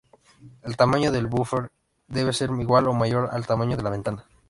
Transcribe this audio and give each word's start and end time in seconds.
El 0.63 0.77
tamaño 0.77 1.11
del 1.11 1.27
buffer 1.27 1.71
debe 2.07 2.33
ser 2.33 2.49
igual 2.59 2.87
o 2.87 2.93
mayor 2.95 3.29
al 3.31 3.45
tamaño 3.45 3.77
de 3.77 3.83
la 3.83 3.91
ventana. 3.91 4.25